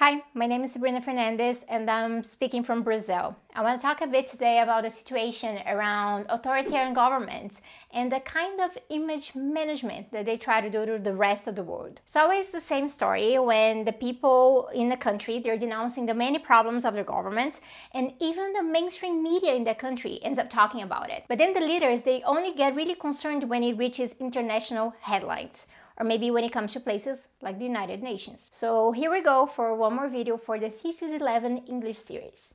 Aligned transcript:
Hi, 0.00 0.22
my 0.32 0.46
name 0.46 0.62
is 0.62 0.74
Sabrina 0.74 1.00
Fernandes 1.00 1.64
and 1.68 1.90
I'm 1.90 2.22
speaking 2.22 2.62
from 2.62 2.84
Brazil. 2.84 3.34
I 3.52 3.62
want 3.62 3.80
to 3.80 3.84
talk 3.84 4.00
a 4.00 4.06
bit 4.06 4.28
today 4.28 4.60
about 4.60 4.84
the 4.84 4.90
situation 4.90 5.58
around 5.66 6.26
authoritarian 6.28 6.94
governments 6.94 7.62
and 7.92 8.12
the 8.12 8.20
kind 8.20 8.60
of 8.60 8.78
image 8.90 9.34
management 9.34 10.12
that 10.12 10.24
they 10.24 10.36
try 10.36 10.60
to 10.60 10.70
do 10.70 10.86
to 10.86 11.00
the 11.00 11.16
rest 11.16 11.48
of 11.48 11.56
the 11.56 11.64
world. 11.64 12.00
It's 12.04 12.14
always 12.14 12.50
the 12.50 12.60
same 12.60 12.86
story 12.86 13.40
when 13.40 13.84
the 13.84 13.92
people 13.92 14.70
in 14.72 14.88
the 14.88 14.96
country 14.96 15.40
they're 15.40 15.58
denouncing 15.58 16.06
the 16.06 16.14
many 16.14 16.38
problems 16.38 16.84
of 16.84 16.94
their 16.94 17.02
governments 17.02 17.60
and 17.92 18.12
even 18.20 18.52
the 18.52 18.62
mainstream 18.62 19.20
media 19.20 19.56
in 19.56 19.64
the 19.64 19.74
country 19.74 20.20
ends 20.22 20.38
up 20.38 20.48
talking 20.48 20.82
about 20.82 21.10
it. 21.10 21.24
But 21.26 21.38
then 21.38 21.54
the 21.54 21.66
leaders 21.72 22.02
they 22.02 22.22
only 22.22 22.52
get 22.54 22.76
really 22.76 22.94
concerned 22.94 23.50
when 23.50 23.64
it 23.64 23.76
reaches 23.76 24.14
international 24.20 24.94
headlines 25.00 25.66
or 25.98 26.04
maybe 26.04 26.30
when 26.30 26.44
it 26.44 26.52
comes 26.52 26.72
to 26.72 26.80
places 26.80 27.28
like 27.42 27.58
the 27.58 27.64
United 27.64 28.02
Nations. 28.02 28.48
So 28.52 28.92
here 28.92 29.10
we 29.10 29.20
go 29.20 29.46
for 29.46 29.74
one 29.74 29.94
more 29.94 30.08
video 30.08 30.36
for 30.36 30.58
the 30.58 30.70
Thesis 30.70 31.12
11 31.12 31.64
English 31.66 31.98
series. 31.98 32.54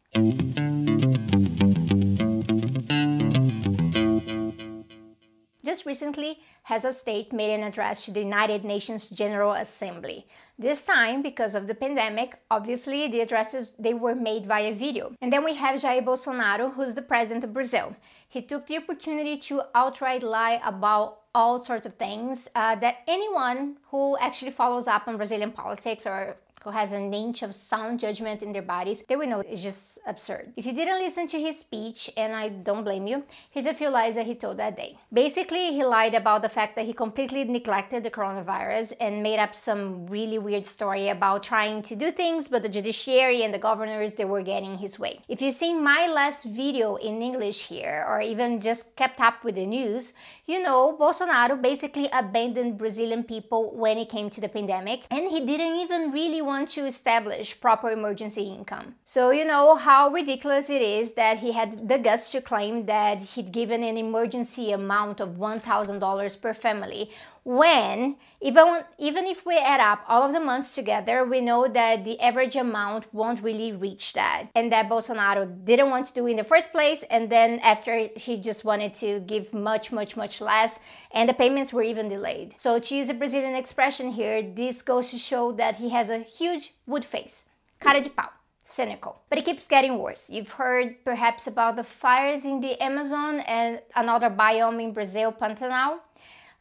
Just 5.66 5.86
recently, 5.86 6.40
Heads 6.64 6.86
of 6.86 6.94
State 6.96 7.34
made 7.34 7.54
an 7.54 7.64
address 7.64 8.06
to 8.06 8.12
the 8.12 8.20
United 8.20 8.64
Nations 8.64 9.06
General 9.06 9.54
Assembly. 9.54 10.28
This 10.58 10.86
time, 10.86 11.22
because 11.22 11.56
of 11.56 11.68
the 11.68 11.74
pandemic, 11.74 12.40
obviously 12.52 13.08
the 13.08 13.22
addresses 13.22 13.72
they 13.80 13.94
were 13.94 14.16
made 14.16 14.46
via 14.46 14.74
video. 14.74 15.14
And 15.22 15.34
then 15.34 15.44
we 15.44 15.56
have 15.56 15.80
Jair 15.80 16.06
Bolsonaro, 16.06 16.74
who's 16.74 16.94
the 16.94 17.02
president 17.02 17.44
of 17.44 17.54
Brazil. 17.54 17.96
He 18.30 18.42
took 18.42 18.68
the 18.68 18.78
opportunity 18.78 19.36
to 19.38 19.64
outright 19.74 20.24
lie 20.24 20.62
about 20.64 21.23
all 21.36 21.58
sorts 21.58 21.86
of 21.86 21.96
things 21.96 22.48
uh, 22.56 22.76
that 22.76 22.98
anyone 23.08 23.78
who 23.90 24.18
actually 24.18 24.52
follows 24.52 24.88
up 24.88 25.08
on 25.08 25.18
Brazilian 25.18 25.52
politics 25.52 26.06
or 26.06 26.36
who 26.64 26.70
has 26.70 26.94
an 26.94 27.14
inch 27.14 27.44
of 27.44 27.54
sound 27.54 28.00
judgment 28.00 28.42
in 28.42 28.54
their 28.54 28.62
bodies, 28.62 29.04
they 29.08 29.16
will 29.16 29.28
know 29.28 29.40
it's 29.40 29.62
just 29.62 30.00
absurd. 30.08 30.54
If 30.56 30.66
you 30.66 30.74
didn't 30.74 31.00
listen 31.00 31.28
to 31.28 31.40
his 31.40 31.60
speech, 31.60 32.10
and 32.16 32.34
I 32.34 32.50
don't 32.50 32.84
blame 32.84 33.06
you, 33.06 33.24
here's 33.52 33.66
a 33.66 33.74
few 33.74 33.90
lies 33.90 34.16
that 34.16 34.26
he 34.26 34.36
told 34.36 34.58
that 34.58 34.78
day. 34.78 34.98
Basically, 35.12 35.72
he 35.72 35.84
lied 35.84 36.14
about 36.14 36.42
the 36.42 36.50
fact 36.50 36.76
that 36.76 36.86
he 36.86 36.94
completely 36.94 37.44
neglected 37.44 38.04
the 38.04 38.12
coronavirus 38.12 38.94
and 39.02 39.22
made 39.22 39.40
up 39.40 39.54
some 39.54 40.08
really 40.08 40.40
weird 40.40 40.66
story 40.66 41.10
about 41.10 41.44
trying 41.44 41.82
to 41.84 41.96
do 41.96 42.12
things, 42.12 42.48
but 42.48 42.62
the 42.64 42.70
judiciary 42.70 43.44
and 43.44 43.54
the 43.54 43.60
governors, 43.60 44.14
they 44.14 44.26
were 44.26 44.42
getting 44.42 44.78
his 44.78 44.98
way. 44.98 45.20
If 45.28 45.42
you've 45.42 45.56
seen 45.56 45.84
my 45.84 46.08
last 46.08 46.46
video 46.46 46.96
in 46.96 47.22
English 47.22 47.64
here, 47.64 48.06
or 48.08 48.22
even 48.22 48.62
just 48.62 48.96
kept 48.96 49.20
up 49.20 49.44
with 49.44 49.56
the 49.56 49.66
news, 49.66 50.14
you 50.46 50.62
know 50.62 50.96
Bolsonaro 51.00 51.62
basically 51.62 52.10
abandoned 52.14 52.78
Brazilian 52.78 53.24
people 53.24 53.76
when 53.76 53.98
it 53.98 54.10
came 54.10 54.30
to 54.30 54.42
the 54.42 54.50
pandemic, 54.50 55.02
and 55.10 55.28
he 55.28 55.46
didn't 55.46 55.76
even 55.78 56.12
really 56.12 56.42
want 56.42 56.53
want 56.54 56.70
to 56.70 56.86
establish 56.86 57.60
proper 57.60 57.90
emergency 57.90 58.44
income. 58.58 58.88
So, 59.04 59.32
you 59.32 59.44
know 59.44 59.76
how 59.76 60.02
ridiculous 60.10 60.70
it 60.70 60.84
is 60.84 61.14
that 61.14 61.36
he 61.40 61.52
had 61.60 61.70
the 61.92 61.98
guts 61.98 62.32
to 62.34 62.42
claim 62.42 62.86
that 62.86 63.18
he'd 63.32 63.52
given 63.52 63.82
an 63.84 63.98
emergency 63.98 64.72
amount 64.72 65.20
of 65.20 65.30
$1,000 65.30 66.42
per 66.42 66.54
family 66.54 67.10
when 67.44 68.16
even 68.40 68.82
even 68.98 69.26
if 69.26 69.46
we 69.46 69.58
add 69.58 69.82
up 69.82 70.00
all 70.08 70.24
of 70.24 70.32
the 70.32 70.40
months 70.40 70.76
together 70.76 71.26
we 71.26 71.42
know 71.42 71.68
that 71.68 72.06
the 72.06 72.20
average 72.22 72.56
amount 72.56 73.06
won't 73.14 73.44
really 73.44 73.74
reach 73.74 74.14
that 74.14 74.48
and 74.56 74.72
that 74.72 74.90
bolsonaro 74.90 75.46
didn't 75.66 75.90
want 75.90 76.06
to 76.06 76.14
do 76.14 76.26
in 76.26 76.38
the 76.38 76.44
first 76.44 76.72
place 76.72 77.04
and 77.10 77.30
then 77.30 77.60
after 77.60 78.08
he 78.16 78.38
just 78.38 78.64
wanted 78.64 78.94
to 78.94 79.20
give 79.22 79.54
much 79.54 79.92
much 79.92 80.16
much 80.16 80.40
less 80.40 80.80
and 81.12 81.28
the 81.28 81.34
payments 81.34 81.74
were 81.74 81.84
even 81.84 82.08
delayed 82.08 82.56
so 82.58 82.80
to 82.80 82.96
use 82.96 83.10
a 83.10 83.14
brazilian 83.14 83.56
expression 83.56 84.12
here 84.12 84.42
this 84.42 84.82
goes 84.82 85.10
to 85.10 85.18
show 85.18 85.52
that 85.52 85.76
he 85.76 85.90
has 85.90 86.10
a 86.10 86.20
huge 86.20 86.74
wood 86.86 87.04
face 87.04 87.44
cara 87.82 88.02
de 88.02 88.10
pau 88.10 88.30
cynical. 88.66 89.22
But 89.30 89.40
it 89.40 89.46
keeps 89.46 89.68
getting 89.68 89.98
worse. 89.98 90.30
You've 90.30 90.52
heard 90.52 91.04
perhaps 91.04 91.48
about 91.48 91.76
the 91.76 91.84
fires 91.84 92.46
in 92.46 92.62
the 92.62 92.82
Amazon 92.82 93.42
and 93.42 93.82
another 93.96 94.30
biome 94.30 94.82
in 94.82 94.94
Brazil, 94.94 95.32
Pantanal. 95.32 96.00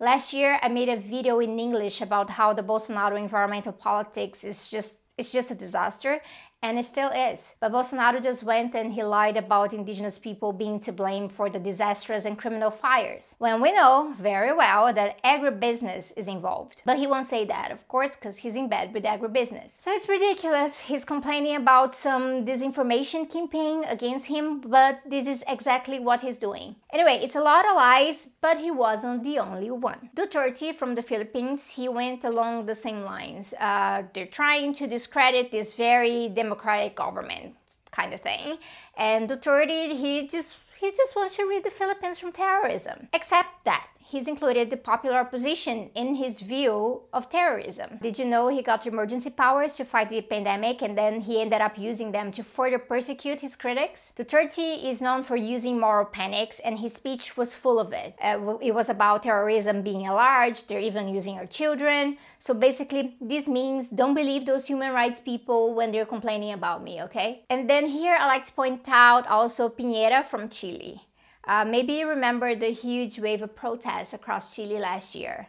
Last 0.02 0.32
year, 0.32 0.58
I 0.60 0.66
made 0.66 0.88
a 0.88 0.96
video 0.96 1.38
in 1.38 1.60
English 1.60 2.00
about 2.00 2.28
how 2.28 2.52
the 2.52 2.62
Bolsonaro 2.64 3.16
environmental 3.16 3.72
politics 3.72 4.42
is 4.42 4.66
just 4.68 4.96
it's 5.16 5.30
just 5.30 5.52
a 5.52 5.54
disaster 5.54 6.20
and 6.62 6.78
it 6.78 6.86
still 6.86 7.10
is. 7.10 7.56
But 7.60 7.72
Bolsonaro 7.72 8.22
just 8.22 8.44
went 8.44 8.74
and 8.74 8.92
he 8.92 9.02
lied 9.02 9.36
about 9.36 9.72
indigenous 9.72 10.18
people 10.18 10.52
being 10.52 10.78
to 10.80 10.92
blame 10.92 11.28
for 11.28 11.50
the 11.50 11.58
disastrous 11.58 12.24
and 12.24 12.38
criminal 12.38 12.70
fires, 12.70 13.34
when 13.38 13.60
we 13.60 13.72
know 13.72 14.14
very 14.20 14.54
well 14.54 14.92
that 14.92 15.20
agribusiness 15.22 16.12
is 16.16 16.28
involved. 16.28 16.82
But 16.86 16.98
he 16.98 17.06
won't 17.06 17.26
say 17.26 17.44
that, 17.46 17.72
of 17.72 17.86
course, 17.88 18.14
because 18.14 18.36
he's 18.36 18.54
in 18.54 18.68
bed 18.68 18.94
with 18.94 19.04
agribusiness. 19.04 19.72
So 19.78 19.90
it's 19.90 20.08
ridiculous. 20.08 20.78
He's 20.78 21.04
complaining 21.04 21.56
about 21.56 21.94
some 21.94 22.44
disinformation 22.46 23.30
campaign 23.30 23.84
against 23.84 24.26
him, 24.26 24.60
but 24.60 25.00
this 25.04 25.26
is 25.26 25.42
exactly 25.48 25.98
what 25.98 26.20
he's 26.20 26.38
doing. 26.38 26.76
Anyway, 26.92 27.20
it's 27.22 27.36
a 27.36 27.40
lot 27.40 27.66
of 27.66 27.74
lies, 27.74 28.28
but 28.40 28.58
he 28.58 28.70
wasn't 28.70 29.24
the 29.24 29.38
only 29.38 29.70
one. 29.70 30.10
Duterte 30.14 30.74
from 30.74 30.94
the 30.94 31.02
Philippines, 31.02 31.68
he 31.68 31.88
went 31.88 32.22
along 32.24 32.66
the 32.66 32.74
same 32.74 33.02
lines. 33.02 33.54
Uh, 33.58 34.04
they're 34.12 34.26
trying 34.26 34.72
to 34.74 34.86
discredit 34.86 35.50
this 35.50 35.74
very 35.74 36.28
democratic 36.28 36.51
democratic 36.52 36.96
government 36.96 37.54
kind 37.90 38.12
of 38.14 38.20
thing. 38.20 38.58
And 38.96 39.28
Duterte, 39.28 39.98
he 39.98 40.28
just 40.28 40.54
he 40.78 40.90
just 40.90 41.14
wants 41.14 41.36
to 41.36 41.44
rid 41.44 41.64
the 41.64 41.70
Philippines 41.70 42.18
from 42.18 42.32
terrorism. 42.32 43.08
Except 43.12 43.64
that 43.64 43.86
he's 44.04 44.28
included 44.28 44.70
the 44.70 44.76
popular 44.76 45.18
opposition 45.18 45.90
in 45.94 46.14
his 46.16 46.40
view 46.40 47.02
of 47.12 47.28
terrorism. 47.28 47.98
Did 48.02 48.18
you 48.18 48.24
know 48.24 48.48
he 48.48 48.62
got 48.62 48.86
emergency 48.86 49.30
powers 49.30 49.74
to 49.76 49.84
fight 49.84 50.10
the 50.10 50.20
pandemic 50.22 50.82
and 50.82 50.96
then 50.96 51.20
he 51.20 51.40
ended 51.40 51.60
up 51.60 51.78
using 51.78 52.12
them 52.12 52.32
to 52.32 52.42
further 52.42 52.78
persecute 52.78 53.40
his 53.40 53.56
critics? 53.56 54.12
Duterte 54.16 54.84
is 54.84 55.00
known 55.00 55.22
for 55.22 55.36
using 55.36 55.78
moral 55.78 56.04
panics 56.04 56.58
and 56.60 56.78
his 56.78 56.94
speech 56.94 57.36
was 57.36 57.54
full 57.54 57.78
of 57.78 57.92
it. 57.92 58.14
Uh, 58.22 58.56
it 58.60 58.74
was 58.74 58.88
about 58.88 59.22
terrorism 59.22 59.82
being 59.82 60.06
a 60.06 60.14
large, 60.14 60.66
they're 60.66 60.80
even 60.80 61.08
using 61.08 61.38
our 61.38 61.46
children. 61.46 62.18
So 62.38 62.54
basically, 62.54 63.16
this 63.20 63.48
means 63.48 63.88
don't 63.88 64.14
believe 64.14 64.46
those 64.46 64.66
human 64.66 64.92
rights 64.92 65.20
people 65.20 65.74
when 65.74 65.92
they're 65.92 66.06
complaining 66.06 66.52
about 66.52 66.82
me, 66.82 67.02
okay? 67.02 67.44
And 67.48 67.68
then 67.68 67.86
here 67.86 68.16
I 68.18 68.26
like 68.26 68.44
to 68.46 68.52
point 68.52 68.82
out 68.88 69.26
also 69.26 69.68
Piñera 69.68 70.24
from 70.24 70.48
Chile. 70.48 71.02
Uh, 71.44 71.64
maybe 71.64 71.94
you 71.94 72.08
remember 72.08 72.54
the 72.54 72.72
huge 72.72 73.18
wave 73.18 73.42
of 73.42 73.54
protests 73.54 74.12
across 74.12 74.54
Chile 74.54 74.78
last 74.78 75.14
year. 75.14 75.48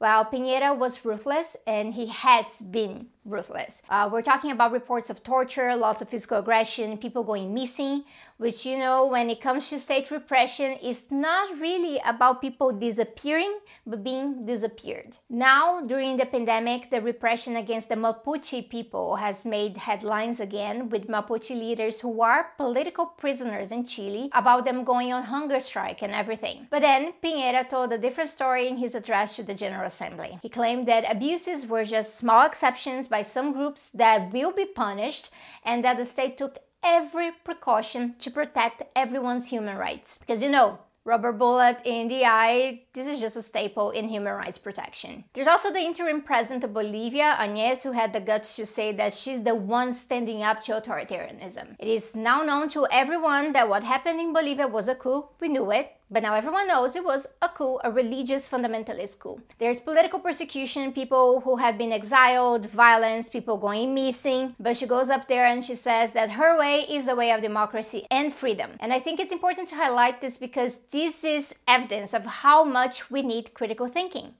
Well, 0.00 0.24
Piñera 0.24 0.76
was 0.76 1.04
ruthless 1.04 1.56
and 1.66 1.94
he 1.94 2.06
has 2.06 2.62
been 2.62 3.08
ruthless. 3.28 3.82
Uh, 3.88 4.08
we're 4.10 4.22
talking 4.22 4.50
about 4.50 4.72
reports 4.72 5.10
of 5.10 5.22
torture, 5.22 5.74
lots 5.76 6.02
of 6.02 6.08
physical 6.08 6.38
aggression, 6.38 6.98
people 6.98 7.22
going 7.24 7.52
missing, 7.52 8.04
which, 8.38 8.64
you 8.64 8.78
know, 8.78 9.06
when 9.06 9.28
it 9.30 9.40
comes 9.40 9.68
to 9.68 9.78
state 9.78 10.10
repression, 10.10 10.72
is 10.82 11.10
not 11.10 11.58
really 11.58 12.00
about 12.06 12.40
people 12.40 12.72
disappearing, 12.72 13.58
but 13.86 14.04
being 14.04 14.46
disappeared. 14.46 15.16
Now, 15.28 15.80
during 15.80 16.16
the 16.16 16.26
pandemic, 16.26 16.90
the 16.90 17.00
repression 17.00 17.56
against 17.56 17.88
the 17.88 17.96
Mapuche 17.96 18.68
people 18.68 19.16
has 19.16 19.44
made 19.44 19.76
headlines 19.76 20.40
again, 20.40 20.88
with 20.88 21.08
Mapuche 21.08 21.50
leaders 21.50 22.00
who 22.00 22.22
are 22.22 22.52
political 22.56 23.06
prisoners 23.06 23.72
in 23.72 23.84
Chile 23.84 24.30
about 24.32 24.64
them 24.64 24.84
going 24.84 25.12
on 25.12 25.24
hunger 25.24 25.60
strike 25.60 26.02
and 26.02 26.12
everything. 26.12 26.66
But 26.70 26.82
then, 26.82 27.12
Piñera 27.22 27.68
told 27.68 27.92
a 27.92 27.98
different 27.98 28.30
story 28.30 28.68
in 28.68 28.76
his 28.76 28.94
address 28.94 29.36
to 29.36 29.42
the 29.42 29.54
General 29.54 29.86
Assembly. 29.86 30.38
He 30.42 30.48
claimed 30.48 30.86
that 30.86 31.10
abuses 31.10 31.66
were 31.66 31.84
just 31.84 32.16
small 32.16 32.46
exceptions 32.46 33.08
by 33.08 33.17
some 33.22 33.52
groups 33.52 33.90
that 33.90 34.32
will 34.32 34.52
be 34.52 34.66
punished 34.66 35.30
and 35.64 35.84
that 35.84 35.96
the 35.96 36.04
state 36.04 36.38
took 36.38 36.58
every 36.82 37.30
precaution 37.44 38.14
to 38.20 38.30
protect 38.30 38.82
everyone's 38.94 39.48
human 39.48 39.76
rights. 39.76 40.18
Because 40.18 40.42
you 40.42 40.50
know, 40.50 40.78
rubber 41.08 41.32
bullet 41.32 41.78
in 41.84 42.06
the 42.08 42.24
eye, 42.24 42.82
this 42.92 43.06
is 43.06 43.20
just 43.20 43.36
a 43.36 43.42
staple 43.42 43.90
in 43.90 44.08
human 44.08 44.34
rights 44.34 44.58
protection. 44.58 45.24
There's 45.32 45.48
also 45.48 45.72
the 45.72 45.80
interim 45.80 46.20
president 46.22 46.64
of 46.64 46.74
Bolivia, 46.74 47.36
Áñez, 47.40 47.82
who 47.82 47.92
had 47.92 48.12
the 48.12 48.20
guts 48.20 48.56
to 48.56 48.66
say 48.66 48.92
that 48.92 49.14
she's 49.14 49.42
the 49.42 49.54
one 49.54 49.94
standing 49.94 50.42
up 50.42 50.60
to 50.62 50.72
authoritarianism. 50.72 51.76
It 51.78 51.88
is 51.88 52.14
now 52.14 52.42
known 52.42 52.68
to 52.70 52.86
everyone 52.90 53.52
that 53.54 53.68
what 53.68 53.84
happened 53.84 54.20
in 54.20 54.32
Bolivia 54.32 54.68
was 54.68 54.88
a 54.88 54.94
coup. 54.94 55.28
We 55.40 55.48
knew 55.48 55.70
it. 55.72 55.92
But 56.10 56.22
now 56.22 56.34
everyone 56.34 56.66
knows 56.66 56.96
it 56.96 57.04
was 57.04 57.26
a 57.42 57.50
coup, 57.50 57.78
a 57.84 57.92
religious 57.92 58.48
fundamentalist 58.48 59.18
coup. 59.18 59.42
There's 59.58 59.78
political 59.78 60.18
persecution, 60.18 60.92
people 60.92 61.40
who 61.40 61.56
have 61.56 61.76
been 61.76 61.92
exiled, 61.92 62.64
violence, 62.66 63.28
people 63.28 63.58
going 63.58 63.92
missing. 63.92 64.56
But 64.58 64.78
she 64.78 64.86
goes 64.86 65.10
up 65.10 65.28
there 65.28 65.44
and 65.44 65.62
she 65.62 65.74
says 65.74 66.12
that 66.12 66.30
her 66.30 66.58
way 66.58 66.80
is 66.88 67.04
the 67.04 67.14
way 67.14 67.30
of 67.30 67.42
democracy 67.42 68.06
and 68.10 68.32
freedom. 68.32 68.70
And 68.80 68.90
I 68.90 69.00
think 69.00 69.20
it's 69.20 69.34
important 69.34 69.68
to 69.68 69.74
highlight 69.74 70.22
this 70.22 70.38
because 70.38 70.78
this 70.92 71.24
is 71.24 71.54
evidence 71.66 72.14
of 72.14 72.24
how 72.24 72.64
much 72.64 73.10
we 73.10 73.20
need 73.20 73.52
critical 73.52 73.86
thinking. 73.86 74.34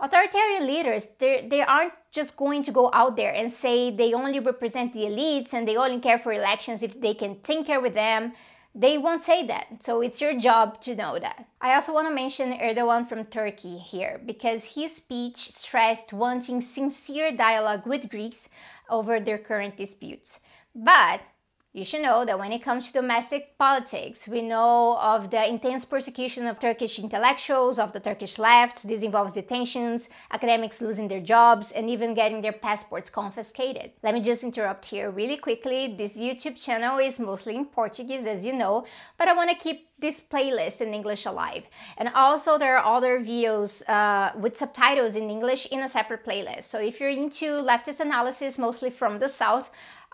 Authoritarian 0.00 0.66
leaders, 0.66 1.06
they 1.20 1.64
aren't 1.64 1.92
just 2.10 2.36
going 2.36 2.64
to 2.64 2.72
go 2.72 2.90
out 2.92 3.14
there 3.14 3.32
and 3.32 3.52
say 3.52 3.92
they 3.92 4.12
only 4.12 4.40
represent 4.40 4.92
the 4.92 5.02
elites 5.02 5.52
and 5.52 5.68
they 5.68 5.76
only 5.76 6.00
care 6.00 6.18
for 6.18 6.32
elections 6.32 6.82
if 6.82 7.00
they 7.00 7.14
can 7.14 7.40
tinker 7.42 7.78
with 7.78 7.94
them 7.94 8.32
they 8.74 8.96
won't 8.96 9.22
say 9.22 9.46
that. 9.46 9.82
So 9.82 10.00
it's 10.00 10.20
your 10.20 10.38
job 10.38 10.80
to 10.82 10.96
know 10.96 11.18
that. 11.18 11.46
I 11.60 11.74
also 11.74 11.92
want 11.92 12.08
to 12.08 12.14
mention 12.14 12.58
Erdogan 12.58 13.08
from 13.08 13.24
Turkey 13.26 13.78
here 13.78 14.20
because 14.24 14.74
his 14.74 14.96
speech 14.96 15.50
stressed 15.50 16.12
wanting 16.12 16.62
sincere 16.62 17.32
dialogue 17.32 17.86
with 17.86 18.10
Greece 18.10 18.48
over 18.88 19.20
their 19.20 19.38
current 19.38 19.76
disputes. 19.76 20.40
But 20.74 21.20
you 21.74 21.86
should 21.86 22.02
know 22.02 22.24
that 22.26 22.38
when 22.38 22.52
it 22.52 22.62
comes 22.62 22.86
to 22.86 22.92
domestic 22.92 23.56
politics, 23.56 24.28
we 24.28 24.42
know 24.42 24.98
of 24.98 25.30
the 25.30 25.48
intense 25.48 25.86
persecution 25.86 26.46
of 26.46 26.60
Turkish 26.60 26.98
intellectuals, 26.98 27.78
of 27.78 27.94
the 27.94 28.00
Turkish 28.00 28.38
left. 28.38 28.86
This 28.86 29.02
involves 29.02 29.32
detentions, 29.32 30.10
academics 30.30 30.82
losing 30.82 31.08
their 31.08 31.22
jobs, 31.22 31.72
and 31.72 31.88
even 31.88 32.12
getting 32.12 32.42
their 32.42 32.52
passports 32.52 33.08
confiscated. 33.08 33.92
Let 34.02 34.12
me 34.12 34.20
just 34.20 34.42
interrupt 34.42 34.84
here 34.84 35.10
really 35.10 35.38
quickly. 35.38 35.94
This 35.96 36.14
YouTube 36.14 36.62
channel 36.62 36.98
is 36.98 37.18
mostly 37.18 37.56
in 37.56 37.64
Portuguese, 37.64 38.26
as 38.26 38.44
you 38.44 38.52
know, 38.52 38.84
but 39.16 39.28
I 39.28 39.32
want 39.32 39.48
to 39.48 39.56
keep 39.56 39.88
this 39.98 40.20
playlist 40.20 40.82
in 40.82 40.92
English 40.92 41.24
alive. 41.24 41.62
And 41.96 42.10
also, 42.14 42.58
there 42.58 42.76
are 42.76 42.96
other 42.96 43.20
videos 43.20 43.88
uh, 43.88 44.32
with 44.38 44.58
subtitles 44.58 45.16
in 45.16 45.30
English 45.30 45.66
in 45.66 45.80
a 45.80 45.88
separate 45.88 46.24
playlist. 46.26 46.64
So 46.64 46.78
if 46.78 47.00
you're 47.00 47.08
into 47.08 47.46
leftist 47.46 48.00
analysis, 48.00 48.58
mostly 48.58 48.90
from 48.90 49.20
the 49.20 49.28
South, 49.28 49.70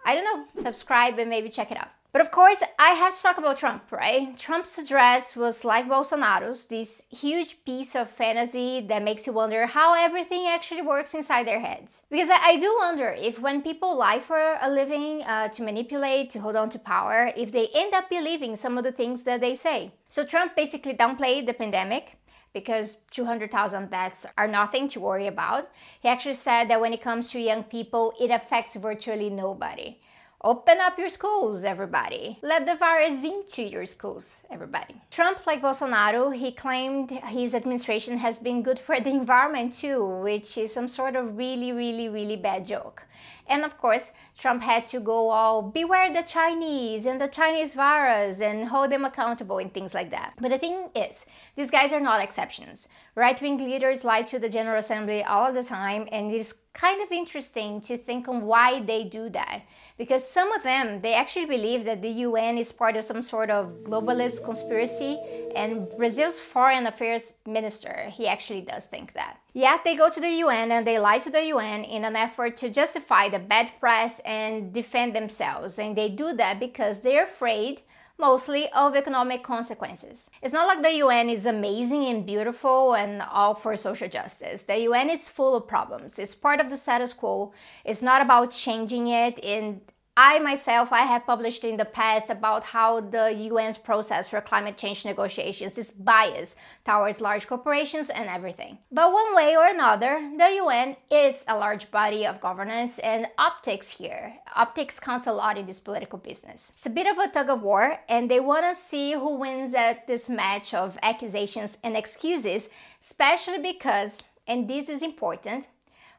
I 0.09 0.15
don't 0.15 0.25
know, 0.25 0.63
subscribe 0.63 1.19
and 1.19 1.29
maybe 1.29 1.51
check 1.51 1.71
it 1.71 1.77
out. 1.77 1.91
But 2.13 2.23
of 2.23 2.31
course, 2.31 2.63
I 2.79 2.95
have 2.95 3.15
to 3.15 3.23
talk 3.23 3.37
about 3.37 3.59
Trump, 3.59 3.93
right? 3.93 4.37
Trump's 4.39 4.79
address 4.79 5.37
was 5.37 5.67
like 5.67 5.85
Bolsonaro's, 5.85 6.65
this 6.65 7.03
huge 7.11 7.63
piece 7.67 7.95
of 7.95 8.09
fantasy 8.09 8.81
that 8.89 9.03
makes 9.03 9.27
you 9.27 9.35
wonder 9.35 9.67
how 9.67 9.93
everything 9.93 10.47
actually 10.47 10.81
works 10.81 11.13
inside 11.13 11.47
their 11.47 11.61
heads. 11.61 12.05
Because 12.09 12.31
I, 12.31 12.57
do 12.57 12.75
wonder 12.81 13.15
if 13.19 13.39
when 13.39 13.61
people 13.61 13.99
lie 13.99 14.21
for 14.21 14.57
a 14.63 14.71
living 14.71 15.23
uh, 15.25 15.49
to 15.49 15.63
manipulate, 15.63 16.31
to 16.31 16.41
hold 16.41 16.57
on 16.57 16.71
to 16.71 16.79
power, 16.79 17.31
if 17.37 17.53
they 17.53 17.69
end 17.75 17.93
up 17.93 18.09
believing 18.09 18.57
some 18.57 18.79
of 18.79 18.85
the 18.85 18.93
things 18.93 19.25
that 19.25 19.43
they 19.43 19.55
say. 19.55 19.93
So 20.09 20.25
Trump 20.25 20.57
basically 20.57 20.95
downplayed 20.95 21.45
the 21.45 21.53
pandemic 21.53 22.17
because 22.59 22.97
200,000 23.11 23.91
deaths 23.91 24.27
are 24.37 24.49
nothing 24.49 24.89
to 24.89 25.01
worry 25.01 25.27
about. 25.27 25.71
He 26.01 26.09
actually 26.09 26.35
said 26.35 26.69
that 26.69 26.81
when 26.81 26.93
it 26.93 27.03
comes 27.03 27.31
to 27.31 27.41
young 27.41 27.65
people, 27.65 28.13
it 28.21 28.31
affects 28.31 28.77
virtually 28.77 29.31
nobody. 29.31 29.99
Open 30.45 30.79
up 30.79 30.97
your 30.99 31.09
schools, 31.09 31.65
everybody. 31.65 32.39
Let 32.43 32.65
the 32.65 32.77
virus 32.77 33.25
into 33.25 33.63
your 33.63 33.87
schools, 33.87 34.41
everybody. 34.53 34.95
Trump, 35.11 35.45
like 35.49 35.63
Bolsonaro, 35.63 36.33
he 36.33 36.53
claimed 36.53 37.11
his 37.11 37.55
administration 37.55 38.19
has 38.19 38.39
been 38.39 38.63
good 38.63 38.79
for 38.79 39.01
the 39.01 39.11
environment 39.23 39.73
too, 39.73 40.01
which 40.23 40.57
is 40.57 40.73
some 40.73 40.87
sort 40.87 41.17
of 41.17 41.37
really, 41.37 41.73
really, 41.73 42.09
really 42.09 42.37
bad 42.37 42.65
joke. 42.65 43.03
And 43.47 43.65
of 43.65 43.79
course, 43.79 44.11
Trump 44.39 44.63
had 44.63 44.87
to 44.89 45.01
go 45.01 45.31
all 45.31 45.63
beware 45.63 46.13
the 46.13 46.23
Chinese 46.23 47.07
and 47.07 47.21
the 47.21 47.29
Chinese 47.29 47.75
virus 47.75 48.41
and 48.41 48.69
hold 48.69 48.93
them 48.93 49.05
accountable 49.05 49.59
and 49.59 49.73
things 49.73 49.95
like 49.95 50.11
that. 50.11 50.35
But 50.41 50.51
the 50.51 50.59
thing 50.59 50.91
is, 50.95 51.27
these 51.57 51.71
guys 51.71 51.93
are 51.93 52.01
not 52.01 52.23
exceptions. 52.23 52.89
Right 53.15 53.41
wing 53.41 53.59
leaders 53.59 54.05
lie 54.05 54.23
to 54.23 54.39
the 54.39 54.49
General 54.49 54.79
Assembly 54.79 55.25
all 55.25 55.53
the 55.53 55.65
time, 55.65 56.09
and 56.13 56.31
it 56.31 56.39
is 56.39 56.55
kind 56.73 57.03
of 57.03 57.11
interesting 57.11 57.81
to 57.81 57.99
think 57.99 58.29
on 58.29 58.43
why 58.43 58.81
they 58.81 59.03
do 59.05 59.29
that. 59.31 59.63
Because 59.97 60.27
some 60.29 60.53
of 60.53 60.63
them, 60.63 61.01
they 61.01 61.15
actually 61.15 61.47
believe 61.47 61.85
that 61.87 62.03
the 62.03 62.11
UN 62.27 62.57
is 62.57 62.71
part 62.71 62.97
of 62.97 63.05
some 63.05 63.23
sort 63.23 63.51
of 63.51 63.83
globalist 63.83 64.45
conspiracy, 64.45 65.19
and 65.57 65.89
Brazil's 65.97 66.39
foreign 66.39 66.87
affairs 66.87 67.33
minister, 67.45 68.09
he 68.13 68.29
actually 68.29 68.61
does 68.61 68.87
think 68.87 69.15
that. 69.15 69.39
Yet 69.59 69.83
they 69.83 69.97
go 69.97 70.09
to 70.09 70.21
the 70.21 70.39
UN 70.45 70.71
and 70.71 70.87
they 70.87 71.01
lie 71.01 71.19
to 71.19 71.31
the 71.31 71.47
UN 71.47 71.83
in 71.83 72.05
an 72.05 72.15
effort 72.15 72.57
to 72.59 72.71
justify 72.71 73.29
the 73.29 73.41
bad 73.41 73.73
press 73.81 74.21
and 74.21 74.73
defend 74.73 75.17
themselves. 75.17 75.81
And 75.81 75.97
they 75.97 76.11
do 76.11 76.33
that 76.35 76.61
because 76.61 77.01
they're 77.01 77.25
afraid 77.25 77.83
mostly 78.19 78.71
of 78.71 78.95
economic 78.95 79.43
consequences. 79.43 80.31
It's 80.43 80.53
not 80.53 80.69
like 80.69 80.83
the 80.83 80.99
UN 81.05 81.29
is 81.29 81.45
amazing 81.45 82.05
and 82.05 82.25
beautiful 82.25 82.95
and 82.95 83.21
all 83.21 83.57
for 83.57 83.75
social 83.75 84.09
justice. 84.09 84.63
The 84.63 84.79
UN 84.83 85.11
is 85.11 85.29
full 85.29 85.57
of 85.57 85.67
problems. 85.67 86.21
It's 86.21 86.37
part 86.37 86.61
of 86.61 86.71
the 86.71 86.77
status 86.77 87.13
quo. 87.13 87.53
It's 87.85 88.01
not 88.01 88.23
about 88.23 88.53
changing 88.53 89.09
it 89.09 89.43
and 89.43 89.81
I 90.21 90.41
myself, 90.41 90.93
I 90.93 91.03
have 91.03 91.27
published 91.27 91.63
in 91.63 91.77
the 91.77 91.85
past 91.85 92.29
about 92.29 92.65
how 92.65 92.99
the 92.99 93.31
UN's 93.53 93.79
process 93.79 94.29
for 94.29 94.41
climate 94.41 94.77
change 94.77 95.05
negotiations 95.05 95.79
is 95.79 95.93
biased 95.93 96.57
towards 96.85 97.21
large 97.21 97.47
corporations 97.47 98.11
and 98.11 98.29
everything. 98.29 98.79
But 98.91 99.13
one 99.13 99.33
way 99.37 99.57
or 99.57 99.69
another, 99.69 100.29
the 100.37 100.57
UN 100.57 100.97
is 101.09 101.45
a 101.47 101.57
large 101.57 101.93
body 101.93 102.27
of 102.27 102.41
governance 102.41 102.99
and 102.99 103.29
optics 103.39 103.89
here. 103.89 104.35
Optics 104.57 104.99
counts 104.99 105.29
a 105.29 105.33
lot 105.33 105.57
in 105.57 105.67
this 105.67 105.79
political 105.79 106.19
business. 106.19 106.73
It's 106.75 106.87
a 106.87 106.91
bit 106.91 107.07
of 107.07 107.19
a 107.19 107.29
tug 107.29 107.49
of 107.49 107.63
war 107.63 108.01
and 108.09 108.29
they 108.29 108.41
want 108.41 108.67
to 108.67 108.75
see 108.75 109.13
who 109.13 109.37
wins 109.37 109.73
at 109.73 110.09
this 110.09 110.29
match 110.29 110.75
of 110.75 110.99
accusations 111.01 111.79
and 111.85 111.97
excuses, 111.97 112.69
especially 113.01 113.63
because, 113.63 114.19
and 114.49 114.69
this 114.69 114.89
is 114.89 115.01
important, 115.01 115.69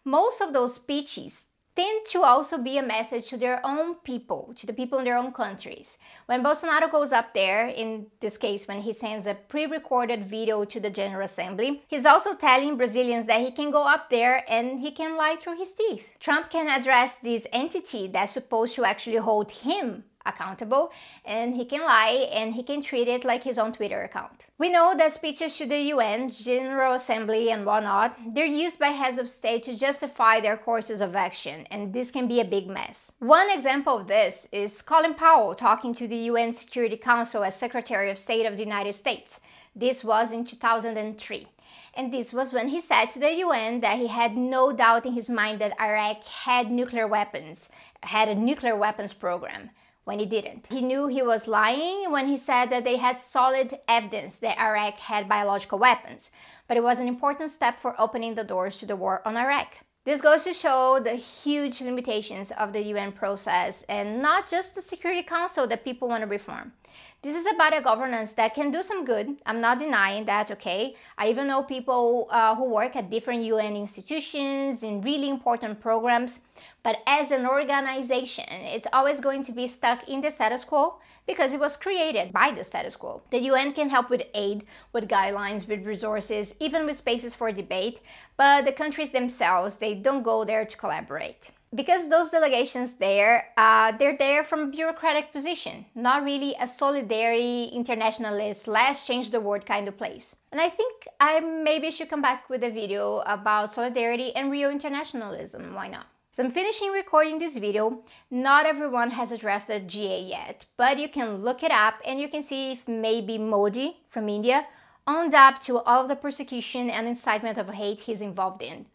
most 0.05 0.39
of 0.39 0.53
those 0.53 0.75
speeches 0.75 1.43
tend 1.75 2.05
to 2.07 2.23
also 2.23 2.57
be 2.57 2.77
a 2.77 2.83
message 2.83 3.29
to 3.29 3.37
their 3.37 3.65
own 3.65 3.95
people, 3.95 4.53
to 4.55 4.65
the 4.65 4.73
people 4.73 4.99
in 4.99 5.05
their 5.05 5.17
own 5.17 5.31
countries. 5.31 5.97
When 6.25 6.43
Bolsonaro 6.43 6.91
goes 6.91 7.11
up 7.11 7.33
there, 7.33 7.67
in 7.67 8.07
this 8.19 8.37
case, 8.37 8.67
when 8.67 8.81
he 8.81 8.93
sends 8.93 9.27
a 9.27 9.35
pre 9.35 9.65
recorded 9.65 10.25
video 10.25 10.65
to 10.65 10.79
the 10.79 10.89
General 10.89 11.25
Assembly, 11.25 11.83
he's 11.87 12.05
also 12.05 12.35
telling 12.35 12.77
Brazilians 12.77 13.25
that 13.27 13.41
he 13.41 13.51
can 13.51 13.71
go 13.71 13.83
up 13.83 14.09
there 14.09 14.43
and 14.49 14.79
he 14.79 14.91
can 14.91 15.15
lie 15.15 15.37
through 15.39 15.57
his 15.57 15.73
teeth. 15.73 16.07
Trump 16.19 16.49
can 16.49 16.67
address 16.67 17.17
this 17.17 17.47
entity 17.53 18.07
that's 18.07 18.33
supposed 18.33 18.75
to 18.75 18.85
actually 18.85 19.17
hold 19.17 19.51
him 19.51 20.03
accountable 20.25 20.91
and 21.25 21.55
he 21.55 21.65
can 21.65 21.81
lie 21.81 22.29
and 22.31 22.53
he 22.53 22.63
can 22.63 22.81
treat 22.81 23.07
it 23.07 23.23
like 23.23 23.43
his 23.43 23.57
own 23.57 23.73
Twitter 23.73 24.01
account. 24.01 24.45
We 24.57 24.69
know 24.69 24.93
that 24.97 25.13
speeches 25.13 25.57
to 25.57 25.65
the 25.65 25.79
UN, 25.93 26.29
General 26.29 26.93
Assembly, 26.93 27.51
and 27.51 27.65
whatnot, 27.65 28.17
they're 28.33 28.45
used 28.45 28.79
by 28.79 28.89
heads 28.89 29.17
of 29.17 29.29
state 29.29 29.63
to 29.63 29.77
justify 29.77 30.39
their 30.41 30.57
courses 30.57 31.01
of 31.01 31.15
action, 31.15 31.65
and 31.71 31.93
this 31.93 32.11
can 32.11 32.27
be 32.27 32.39
a 32.39 32.45
big 32.45 32.67
mess. 32.67 33.13
One 33.19 33.49
example 33.49 33.97
of 33.97 34.07
this 34.07 34.47
is 34.51 34.81
Colin 34.81 35.13
Powell 35.13 35.55
talking 35.55 35.93
to 35.95 36.07
the 36.07 36.27
UN 36.31 36.53
Security 36.53 36.97
Council 36.97 37.43
as 37.43 37.55
Secretary 37.55 38.09
of 38.09 38.17
State 38.17 38.45
of 38.45 38.57
the 38.57 38.63
United 38.63 38.95
States. 38.95 39.39
This 39.75 40.03
was 40.03 40.33
in 40.33 40.43
2003. 40.43 41.47
And 41.95 42.13
this 42.13 42.33
was 42.33 42.53
when 42.53 42.69
he 42.69 42.79
said 42.79 43.07
to 43.07 43.19
the 43.19 43.33
UN 43.45 43.81
that 43.81 43.97
he 43.97 44.07
had 44.07 44.37
no 44.37 44.71
doubt 44.71 45.05
in 45.05 45.13
his 45.13 45.29
mind 45.29 45.59
that 45.59 45.79
Iraq 45.81 46.23
had 46.23 46.71
nuclear 46.71 47.07
weapons, 47.07 47.69
had 48.03 48.29
a 48.29 48.35
nuclear 48.35 48.75
weapons 48.75 49.13
program 49.13 49.71
when 50.09 50.17
he 50.17 50.25
didn't. 50.25 50.65
He 50.71 50.81
knew 50.81 51.05
he 51.05 51.21
was 51.21 51.47
lying 51.47 52.11
when 52.11 52.27
he 52.27 52.35
said 52.35 52.71
that 52.71 52.83
they 52.83 52.97
had 52.97 53.21
solid 53.21 53.77
evidence 53.87 54.37
that 54.37 54.57
Iraq 54.57 54.97
had 54.97 55.29
biological 55.29 55.77
weapons, 55.77 56.31
but 56.67 56.77
it 56.77 56.81
was 56.83 56.99
an 56.99 57.07
important 57.07 57.51
step 57.51 57.79
for 57.79 57.93
opening 58.01 58.33
the 58.33 58.43
doors 58.43 58.77
to 58.77 58.87
the 58.87 58.95
war 58.95 59.21
on 59.23 59.37
Iraq. 59.37 59.67
This 60.05 60.21
goes 60.21 60.43
to 60.45 60.53
show 60.53 60.99
the 60.99 61.13
huge 61.13 61.79
limitations 61.79 62.49
of 62.49 62.73
the 62.73 62.81
UN 62.93 63.11
process 63.11 63.83
and 63.87 64.19
not 64.19 64.49
just 64.49 64.73
the 64.73 64.81
Security 64.81 65.21
Council 65.21 65.67
that 65.67 65.83
people 65.83 66.07
want 66.07 66.23
to 66.23 66.27
reform. 66.27 66.73
This 67.21 67.35
is 67.35 67.53
about 67.53 67.77
a 67.77 67.81
governance 67.81 68.31
that 68.33 68.55
can 68.55 68.71
do 68.71 68.81
some 68.81 69.03
good. 69.03 69.35
I'm 69.45 69.59
not 69.59 69.79
denying 69.79 70.23
that, 70.27 70.51
okay? 70.51 70.95
I 71.17 71.27
even 71.27 71.47
know 71.47 71.63
people 71.63 72.29
uh, 72.31 72.55
who 72.55 72.63
work 72.63 72.95
at 72.95 73.09
different 73.09 73.43
UN 73.43 73.75
institutions 73.75 74.83
in 74.83 75.01
really 75.01 75.29
important 75.29 75.81
programs. 75.81 76.39
But 76.81 76.99
as 77.05 77.31
an 77.31 77.45
organization, 77.45 78.45
it's 78.49 78.87
always 78.93 79.19
going 79.19 79.43
to 79.43 79.51
be 79.51 79.67
stuck 79.67 80.07
in 80.07 80.21
the 80.21 80.31
status 80.31 80.63
quo 80.63 80.95
because 81.27 81.51
it 81.51 81.59
was 81.59 81.75
created 81.75 82.31
by 82.31 82.51
the 82.51 82.63
status 82.63 82.95
quo. 82.95 83.21
The 83.31 83.41
UN 83.51 83.73
can 83.73 83.89
help 83.89 84.09
with 84.09 84.23
aid, 84.33 84.65
with 84.93 85.09
guidelines, 85.09 85.67
with 85.67 85.85
resources, 85.85 86.55
even 86.61 86.85
with 86.85 86.95
spaces 86.95 87.35
for 87.35 87.51
debate, 87.51 87.99
but 88.37 88.63
the 88.63 88.71
countries 88.71 89.11
themselves, 89.11 89.75
they 89.75 89.93
don't 89.93 90.23
go 90.23 90.45
there 90.45 90.63
to 90.63 90.77
collaborate 90.77 91.51
because 91.73 92.09
those 92.09 92.31
delegations 92.31 92.93
there, 92.93 93.49
uh, 93.57 93.91
they're 93.97 94.17
there 94.17 94.43
from 94.43 94.61
a 94.61 94.67
bureaucratic 94.67 95.31
position, 95.31 95.85
not 95.93 96.23
really 96.23 96.55
a 96.59 96.67
solidarity, 96.67 97.65
internationalist, 97.65 98.67
let's 98.67 99.05
change 99.05 99.29
the 99.29 99.39
world 99.39 99.65
kind 99.65 99.87
of 99.87 99.97
place. 99.97 100.35
And 100.51 100.59
I 100.59 100.69
think 100.69 101.07
I 101.19 101.39
maybe 101.39 101.91
should 101.91 102.09
come 102.09 102.21
back 102.21 102.49
with 102.49 102.63
a 102.63 102.71
video 102.71 103.19
about 103.25 103.73
solidarity 103.73 104.35
and 104.35 104.51
real 104.51 104.71
internationalism, 104.71 105.75
why 105.75 105.89
not? 105.89 106.07
So 106.31 106.43
I'm 106.43 106.51
finishing 106.51 106.91
recording 106.91 107.37
this 107.37 107.57
video. 107.57 108.03
Not 108.31 108.65
everyone 108.65 109.11
has 109.11 109.31
addressed 109.31 109.67
the 109.67 109.79
GA 109.79 110.21
yet, 110.21 110.65
but 110.77 110.97
you 110.97 111.09
can 111.09 111.43
look 111.43 111.63
it 111.63 111.71
up 111.71 111.95
and 112.05 112.19
you 112.19 112.29
can 112.29 112.43
see 112.43 112.71
if 112.71 112.87
maybe 112.87 113.37
Modi 113.37 113.97
from 114.07 114.29
India 114.29 114.65
owned 115.05 115.35
up 115.35 115.59
to 115.61 115.79
all 115.79 116.03
of 116.03 116.07
the 116.07 116.15
persecution 116.15 116.89
and 116.89 117.07
incitement 117.07 117.57
of 117.57 117.67
hate 117.69 118.01
he's 118.01 118.21
involved 118.21 118.61
in, 118.61 118.85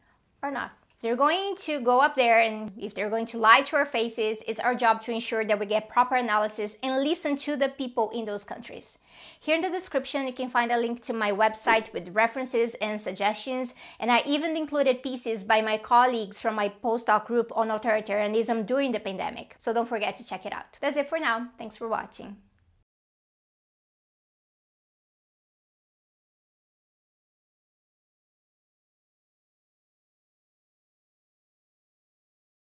or 0.43 0.50
not. 0.50 0.71
They're 1.04 1.16
going 1.16 1.56
to 1.56 1.80
go 1.80 2.00
up 2.00 2.14
there 2.14 2.40
and 2.40 2.73
if 2.78 2.94
they're 2.94 3.11
going 3.11 3.26
to 3.26 3.37
lie 3.37 3.61
to 3.61 3.76
our 3.76 3.84
faces, 3.84 4.38
it's 4.49 4.58
our 4.58 4.75
job 4.75 5.02
to 5.02 5.12
ensure 5.12 5.44
that 5.44 5.58
we 5.58 5.66
get 5.66 5.90
proper 5.90 6.14
analysis 6.14 6.76
and 6.82 7.04
listen 7.04 7.37
to 7.44 7.56
the 7.56 7.68
people 7.68 8.08
in 8.08 8.25
those 8.25 8.42
countries. 8.42 8.96
Here 9.38 9.54
in 9.54 9.61
the 9.61 9.68
description, 9.68 10.26
you 10.26 10.32
can 10.32 10.49
find 10.49 10.73
a 10.73 10.78
link 10.78 11.02
to 11.02 11.12
my 11.12 11.30
website 11.30 11.92
with 11.92 12.14
references 12.14 12.75
and 12.80 12.99
suggestions, 12.99 13.75
and 14.00 14.11
I 14.11 14.23
even 14.25 14.56
included 14.56 15.02
pieces 15.02 15.44
by 15.44 15.61
my 15.61 15.76
colleagues 15.76 16.40
from 16.40 16.54
my 16.54 16.73
postdoc 16.82 17.26
group 17.26 17.52
on 17.54 17.68
authoritarianism 17.68 18.64
during 18.64 18.92
the 18.92 18.99
pandemic, 18.99 19.56
so 19.58 19.75
don't 19.75 19.87
forget 19.87 20.16
to 20.16 20.26
check 20.26 20.46
it 20.46 20.54
out. 20.54 20.78
That's 20.80 20.96
it 20.96 21.11
for 21.11 21.18
now. 21.18 21.49
Thanks 21.58 21.76
for 21.76 21.87
watching. 21.87 22.38